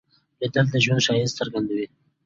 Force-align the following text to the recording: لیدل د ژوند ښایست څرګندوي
لیدل 0.39 0.65
د 0.71 0.75
ژوند 0.83 1.03
ښایست 1.05 1.37
څرګندوي 1.39 1.85